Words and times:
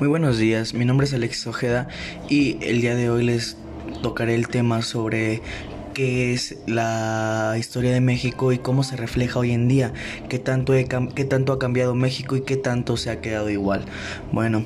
Muy 0.00 0.08
buenos 0.08 0.38
días, 0.38 0.72
mi 0.72 0.86
nombre 0.86 1.06
es 1.06 1.12
Alex 1.12 1.46
Ojeda 1.46 1.86
y 2.30 2.56
el 2.64 2.80
día 2.80 2.94
de 2.94 3.10
hoy 3.10 3.22
les 3.22 3.58
tocaré 4.02 4.34
el 4.34 4.48
tema 4.48 4.80
sobre 4.80 5.42
qué 5.92 6.32
es 6.32 6.56
la 6.66 7.54
historia 7.58 7.92
de 7.92 8.00
México 8.00 8.50
y 8.50 8.58
cómo 8.58 8.82
se 8.82 8.96
refleja 8.96 9.38
hoy 9.38 9.50
en 9.52 9.68
día, 9.68 9.92
qué 10.30 10.38
tanto, 10.38 10.72
qué 10.72 11.24
tanto 11.26 11.52
ha 11.52 11.58
cambiado 11.58 11.94
México 11.94 12.34
y 12.34 12.40
qué 12.40 12.56
tanto 12.56 12.96
se 12.96 13.10
ha 13.10 13.20
quedado 13.20 13.50
igual. 13.50 13.84
Bueno, 14.32 14.64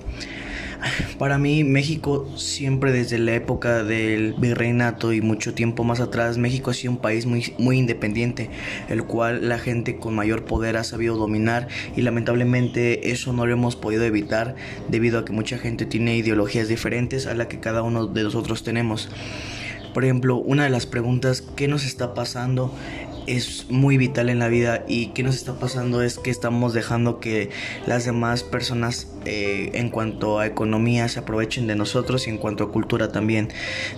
para 1.18 1.38
mí 1.38 1.64
México 1.64 2.28
siempre 2.36 2.92
desde 2.92 3.18
la 3.18 3.34
época 3.34 3.82
del 3.84 4.34
virreinato 4.34 5.12
y 5.12 5.20
mucho 5.20 5.54
tiempo 5.54 5.84
más 5.84 6.00
atrás, 6.00 6.38
México 6.38 6.70
ha 6.70 6.74
sido 6.74 6.92
un 6.92 6.98
país 6.98 7.26
muy, 7.26 7.54
muy 7.58 7.78
independiente, 7.78 8.50
el 8.88 9.04
cual 9.04 9.48
la 9.48 9.58
gente 9.58 9.96
con 9.96 10.14
mayor 10.14 10.44
poder 10.44 10.76
ha 10.76 10.84
sabido 10.84 11.16
dominar 11.16 11.68
y 11.96 12.02
lamentablemente 12.02 13.10
eso 13.10 13.32
no 13.32 13.46
lo 13.46 13.52
hemos 13.52 13.76
podido 13.76 14.04
evitar 14.04 14.56
debido 14.88 15.18
a 15.18 15.24
que 15.24 15.32
mucha 15.32 15.58
gente 15.58 15.86
tiene 15.86 16.16
ideologías 16.16 16.68
diferentes 16.68 17.26
a 17.26 17.34
la 17.34 17.48
que 17.48 17.60
cada 17.60 17.82
uno 17.82 18.06
de 18.06 18.22
nosotros 18.22 18.62
tenemos. 18.64 19.08
Por 19.94 20.04
ejemplo, 20.04 20.36
una 20.38 20.64
de 20.64 20.70
las 20.70 20.86
preguntas, 20.86 21.44
¿qué 21.54 21.68
nos 21.68 21.84
está 21.86 22.14
pasando? 22.14 22.74
Es 23.26 23.66
muy 23.70 23.96
vital 23.96 24.28
en 24.28 24.38
la 24.38 24.48
vida 24.48 24.84
y 24.88 25.08
qué 25.08 25.22
nos 25.22 25.36
está 25.36 25.54
pasando 25.54 26.02
es 26.02 26.18
que 26.18 26.30
estamos 26.30 26.74
dejando 26.74 27.20
que 27.20 27.50
las 27.86 28.04
demás 28.04 28.42
personas 28.42 29.08
eh, 29.24 29.70
en 29.74 29.90
cuanto 29.90 30.38
a 30.38 30.46
economía 30.46 31.08
se 31.08 31.20
aprovechen 31.20 31.66
de 31.66 31.76
nosotros 31.76 32.26
y 32.26 32.30
en 32.30 32.38
cuanto 32.38 32.64
a 32.64 32.72
cultura 32.72 33.12
también 33.12 33.48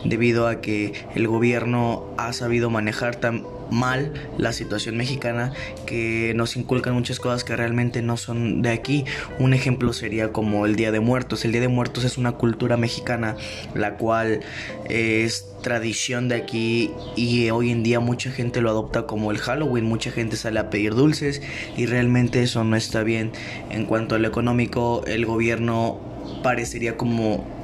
debido 0.05 0.47
a 0.47 0.61
que 0.61 0.93
el 1.15 1.27
gobierno 1.29 2.05
ha 2.19 2.33
sabido 2.33 2.71
manejar 2.71 3.16
tan 3.16 3.45
mal 3.70 4.12
la 4.38 4.52
situación 4.52 4.97
mexicana 4.97 5.52
que 5.87 6.33
nos 6.37 6.57
inculcan 6.57 6.95
muchas 6.95 7.20
cosas 7.20 7.45
que 7.45 7.57
realmente 7.57 8.02
no 8.02 8.16
son 8.16 8.62
de 8.62 8.70
aquí. 8.70 9.05
Un 9.38 9.55
ejemplo 9.55 9.93
sería 9.93 10.32
como 10.32 10.66
el 10.66 10.77
Día 10.77 10.93
de 10.93 11.01
Muertos. 11.01 11.45
El 11.45 11.52
Día 11.52 11.60
de 11.60 11.68
Muertos 11.68 12.05
es 12.05 12.18
una 12.18 12.32
cultura 12.32 12.77
mexicana 12.77 13.37
la 13.74 13.96
cual 13.96 14.40
es 14.88 15.46
tradición 15.63 16.29
de 16.29 16.37
aquí 16.37 16.93
y 17.16 17.51
hoy 17.51 17.71
en 17.71 17.82
día 17.82 17.99
mucha 17.99 18.30
gente 18.30 18.60
lo 18.60 18.71
adopta 18.71 19.07
como 19.07 19.30
el 19.32 19.38
Halloween, 19.38 19.85
mucha 19.85 20.10
gente 20.12 20.37
sale 20.37 20.60
a 20.60 20.71
pedir 20.71 20.95
dulces 20.95 21.43
y 21.77 21.87
realmente 21.87 22.43
eso 22.43 22.62
no 22.62 22.77
está 22.77 23.02
bien. 23.02 23.33
En 23.71 23.87
cuanto 23.87 24.15
al 24.15 24.24
económico, 24.24 25.02
el 25.07 25.27
gobierno 25.27 25.99
parecería 26.43 26.96
como 26.96 27.55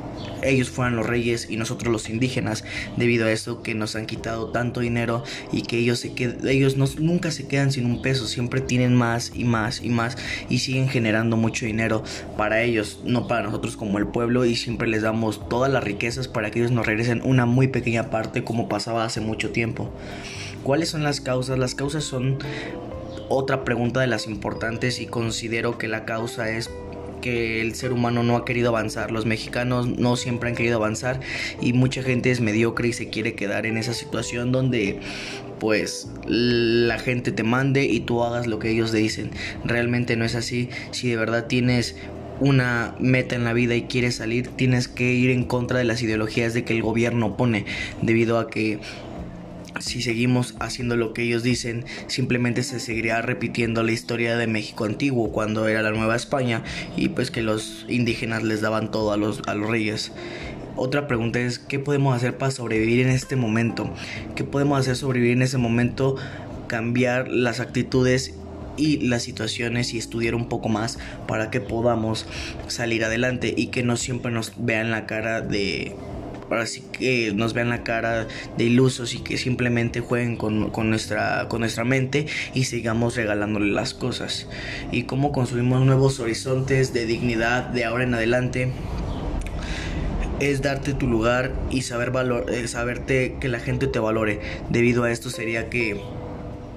ellos 0.43 0.71
fueran 0.71 0.97
los 0.97 1.07
reyes 1.07 1.49
y 1.51 1.57
nosotros 1.57 1.93
los 1.93 2.09
indígenas 2.09 2.65
debido 2.97 3.27
a 3.27 3.33
esto 3.33 3.63
que 3.63 3.75
nos 3.75 3.97
han 3.97 4.07
quitado 4.07 4.49
tanto 4.49 4.81
dinero 4.81 5.23
y 5.53 5.63
que 5.63 5.79
ellos 5.79 6.01
se 6.01 6.13
ellos 6.49 6.77
nunca 6.77 7.31
se 7.31 7.47
quedan 7.47 7.73
sin 7.73 7.87
un 7.87 8.03
peso 8.03 8.27
siempre 8.27 8.61
tienen 8.61 8.95
más 8.95 9.33
y 9.35 9.45
más 9.45 9.83
y 9.83 9.89
más 9.89 10.17
y 10.49 10.59
siguen 10.59 10.89
generando 10.89 11.37
mucho 11.37 11.67
dinero 11.67 12.03
para 12.37 12.63
ellos 12.63 13.01
no 13.05 13.27
para 13.29 13.43
nosotros 13.43 13.77
como 13.77 13.99
el 13.99 14.07
pueblo 14.07 14.45
y 14.45 14.57
siempre 14.57 14.89
les 14.89 15.03
damos 15.03 15.49
todas 15.49 15.71
las 15.71 15.85
riquezas 15.85 16.29
para 16.29 16.51
que 16.51 16.61
ellos 16.61 16.73
nos 16.73 16.87
regresen 16.87 17.23
una 17.25 17.47
muy 17.47 17.69
pequeña 17.69 18.11
parte 18.11 18.45
como 18.45 18.69
pasaba 18.69 19.05
hace 19.05 19.21
mucho 19.21 19.51
tiempo 19.51 19.93
¿Cuáles 20.63 20.91
son 20.91 21.03
las 21.03 21.21
causas? 21.21 21.59
Las 21.59 21.75
causas 21.75 22.05
son 22.05 22.39
otra 23.29 23.65
pregunta 23.65 24.01
de 24.01 24.07
las 24.07 24.29
importantes 24.29 25.01
y 25.01 25.07
considero 25.07 25.77
que 25.77 25.89
la 25.89 26.05
causa 26.05 26.51
es 26.51 26.71
que 27.23 27.63
el 27.63 27.75
ser 27.75 27.95
humano 27.95 28.23
no 28.23 28.37
ha 28.37 28.45
querido 28.45 28.69
avanzar. 28.69 29.11
Los 29.11 29.25
mexicanos 29.25 29.87
no 29.87 30.17
siempre 30.17 30.51
han 30.51 30.55
querido 30.55 30.77
avanzar 30.77 31.21
y 31.63 31.73
mucha 31.73 32.03
gente 32.03 32.31
es 32.31 32.43
mediocre 32.43 32.89
y 32.89 32.93
se 32.93 33.09
quiere 33.09 33.35
quedar 33.35 33.65
en 33.65 33.79
esa 33.79 33.95
situación 33.95 34.53
donde 34.53 35.01
pues 35.59 36.11
la 36.27 36.99
gente 36.99 37.33
te 37.33 37.45
mande 37.45 37.85
y 37.85 38.01
tú 38.01 38.23
hagas 38.23 38.47
lo 38.47 38.59
que 38.59 38.69
ellos 38.71 38.93
dicen. 38.93 39.31
Realmente 39.65 40.17
no 40.17 40.27
es 40.27 40.35
así. 40.35 40.69
Si 40.91 41.09
de 41.09 41.17
verdad 41.17 41.47
tienes 41.47 41.97
una 42.41 42.97
meta 42.99 43.37
en 43.37 43.45
la 43.45 43.53
vida 43.53 43.77
y 43.77 43.83
quieres 43.83 44.17
salir, 44.17 44.49
tienes 44.49 44.89
que 44.89 45.13
ir 45.13 45.31
en 45.31 45.45
contra 45.45 45.79
de 45.79 45.85
las 45.85 46.03
ideologías 46.03 46.53
de 46.53 46.65
que 46.65 46.75
el 46.75 46.83
gobierno 46.83 47.37
pone, 47.37 47.65
debido 48.03 48.39
a 48.39 48.51
que 48.51 48.81
si 49.81 50.03
seguimos 50.03 50.55
haciendo 50.61 50.97
lo 50.97 51.13
que 51.13 51.23
ellos 51.23 51.43
dicen, 51.43 51.85
simplemente 52.07 52.63
se 52.63 52.81
seguiría 52.81 53.23
repitiendo 53.23 53.83
la 53.83 53.93
historia 53.93 54.37
de 54.37 54.47
México 54.47 54.85
antiguo 54.85 55.33
cuando 55.33 55.69
era 55.69 55.83
la 55.83 55.91
Nueva 55.91 56.17
España 56.17 56.63
y 56.97 57.09
pues 57.09 57.31
que 57.31 57.43
los 57.43 57.87
indígenas 57.89 58.43
les 58.43 58.61
daban 58.61 58.91
todo 58.91 59.13
a 59.13 59.17
los, 59.17 59.43
a 59.47 59.55
los 59.55 59.71
reyes. 59.71 60.13
Otra 60.77 61.07
pregunta 61.07 61.39
es, 61.39 61.59
¿qué 61.59 61.79
podemos 61.79 62.17
hacer 62.17 62.39
para 62.39 62.51
sobrevivir 62.51 63.07
en 63.07 63.13
este 63.13 63.37
momento? 63.37 63.93
¿Qué 64.35 64.45
podemos 64.45 64.81
hacer 64.81 64.97
sobrevivir 64.97 65.33
en 65.33 65.43
ese 65.43 65.59
momento? 65.59 66.17
Cambiar 66.67 67.29
las 67.29 67.61
actitudes 67.61 68.35
y 68.77 68.99
las 69.07 69.23
situaciones 69.23 69.93
y 69.93 69.99
estudiar 69.99 70.35
un 70.35 70.49
poco 70.49 70.69
más 70.69 70.99
para 71.29 71.51
que 71.51 71.61
podamos 71.61 72.27
salir 72.69 73.05
adelante 73.05 73.53
y 73.55 73.67
que 73.67 73.83
no 73.83 73.97
siempre 73.97 74.33
nos 74.33 74.53
vean 74.57 74.91
la 74.91 75.07
cara 75.07 75.43
de 75.43 75.95
así 76.61 76.83
que 76.93 77.33
nos 77.35 77.55
vean 77.55 77.69
la 77.69 77.83
cara 77.83 78.27
de 78.57 78.65
ilusos 78.65 79.15
y 79.15 79.21
que 79.21 79.37
simplemente 79.37 80.01
jueguen 80.01 80.37
con, 80.37 80.71
nuestra, 80.91 81.49
con 81.49 81.61
nuestra 81.61 81.85
mente 81.85 82.27
y 82.55 82.65
sigamos 82.65 83.17
regalándole 83.17 83.73
las 83.73 83.95
cosas. 83.95 84.49
Y 84.91 85.05
cómo 85.05 85.33
construimos 85.33 85.85
nuevos 85.85 86.21
horizontes 86.21 86.93
de 86.93 87.07
dignidad 87.07 87.65
de 87.69 87.85
ahora 87.85 88.05
en 88.05 88.15
adelante 88.15 88.73
es 90.41 90.61
darte 90.61 90.93
tu 90.93 91.07
lugar 91.07 91.53
y 91.71 91.83
saber 91.83 92.11
valor, 92.11 92.47
eh, 92.51 92.67
saberte 92.67 93.37
que 93.41 93.49
la 93.49 93.61
gente 93.61 93.87
te 93.87 94.01
valore. 94.01 94.41
Debido 94.71 95.05
a 95.05 95.13
esto 95.13 95.31
sería 95.31 95.71
que 95.71 96.01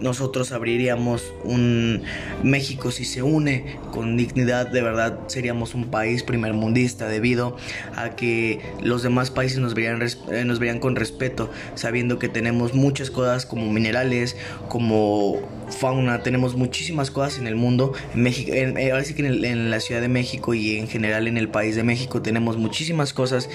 nosotros 0.02 0.52
abriríamos 0.52 1.24
un 1.44 2.04
México 2.44 2.92
si 2.92 3.06
se 3.06 3.22
une 3.22 3.78
con 3.92 4.18
dignidad, 4.18 4.68
de 4.68 4.82
verdad 4.82 5.20
seríamos 5.28 5.74
un 5.74 5.86
país 5.86 6.24
primermundista 6.24 7.08
debido 7.08 7.58
a 7.96 8.12
que 8.12 8.62
los 8.82 9.04
demás 9.04 9.32
países 9.32 9.60
nos 9.60 9.74
verían, 9.74 10.02
eh, 10.02 10.46
nos 10.46 10.60
verían 10.60 10.80
con 10.80 10.96
respeto, 10.96 11.50
sabiendo 11.76 12.20
que 12.20 12.30
tenemos 12.30 12.74
muchas 12.74 13.10
cosas 13.10 13.46
como 13.46 13.72
minerales, 13.72 14.36
como 14.68 15.40
fauna, 15.70 16.24
tenemos 16.24 16.56
muchísimas 16.56 17.12
cosas 17.12 17.40
en 17.40 17.48
el 17.48 17.56
mundo. 17.56 17.94
En 18.14 18.24
México, 18.24 18.52
en, 18.54 18.78
eh, 18.78 18.92
ahora 18.92 19.04
sí 19.04 19.14
que 19.14 19.26
en, 19.26 19.44
en 19.46 19.70
la 19.70 19.80
Ciudad 19.80 20.02
de 20.02 20.08
México 20.08 20.54
y 20.54 20.78
en 20.78 20.88
general 20.88 21.28
en 21.28 21.38
el 21.38 21.50
país 21.50 21.76
de 21.76 21.84
México 21.84 22.22
tenemos 22.22 22.58
muchísimas 22.58 23.14
cosas 23.14 23.50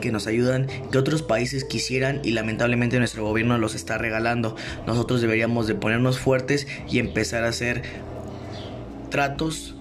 que 0.00 0.12
nos 0.12 0.26
ayudan, 0.26 0.66
que 0.90 0.98
otros 0.98 1.22
países 1.22 1.64
quisieran 1.64 2.20
y 2.22 2.32
lamentablemente 2.32 2.98
nuestro 2.98 3.24
gobierno 3.24 3.56
los 3.56 3.74
está 3.74 3.96
regalando. 3.96 4.56
Nosotros 4.86 5.22
deberíamos 5.22 5.66
de 5.66 5.74
ponernos 5.74 6.18
fuertes 6.18 6.66
y 6.90 6.98
empezar 6.98 7.44
a 7.44 7.48
hacer 7.48 7.82
tratos 9.10 9.76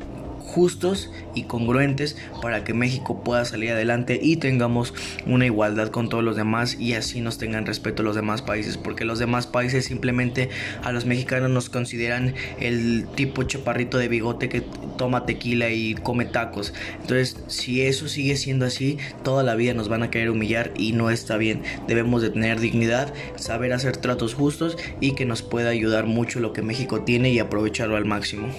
justos 0.51 1.09
y 1.33 1.43
congruentes 1.43 2.17
para 2.41 2.63
que 2.63 2.73
México 2.73 3.23
pueda 3.23 3.45
salir 3.45 3.71
adelante 3.71 4.19
y 4.21 4.35
tengamos 4.35 4.93
una 5.25 5.45
igualdad 5.45 5.87
con 5.89 6.09
todos 6.09 6.23
los 6.23 6.35
demás 6.35 6.77
y 6.77 6.93
así 6.93 7.21
nos 7.21 7.37
tengan 7.37 7.65
respeto 7.65 8.03
los 8.03 8.15
demás 8.15 8.41
países 8.41 8.77
porque 8.77 9.05
los 9.05 9.17
demás 9.17 9.47
países 9.47 9.85
simplemente 9.85 10.49
a 10.83 10.91
los 10.91 11.05
mexicanos 11.05 11.49
nos 11.49 11.69
consideran 11.69 12.35
el 12.59 13.05
tipo 13.15 13.43
chaparrito 13.43 13.97
de 13.97 14.09
bigote 14.09 14.49
que 14.49 14.61
toma 14.97 15.25
tequila 15.25 15.69
y 15.69 15.95
come 15.95 16.25
tacos. 16.25 16.73
Entonces 16.99 17.37
si 17.47 17.81
eso 17.81 18.09
sigue 18.09 18.35
siendo 18.35 18.65
así 18.65 18.97
toda 19.23 19.43
la 19.43 19.55
vida 19.55 19.73
nos 19.73 19.87
van 19.87 20.03
a 20.03 20.11
querer 20.11 20.29
humillar 20.29 20.73
y 20.75 20.91
no 20.91 21.09
está 21.09 21.37
bien. 21.37 21.63
Debemos 21.87 22.21
de 22.21 22.29
tener 22.29 22.59
dignidad 22.59 23.13
saber 23.37 23.71
hacer 23.71 23.95
tratos 23.97 24.33
justos 24.33 24.77
y 24.99 25.13
que 25.13 25.25
nos 25.25 25.41
pueda 25.41 25.69
ayudar 25.69 26.05
mucho 26.05 26.41
lo 26.41 26.51
que 26.51 26.61
México 26.61 27.01
tiene 27.01 27.31
y 27.31 27.39
aprovecharlo 27.39 27.95
al 27.95 28.05
máximo 28.05 28.49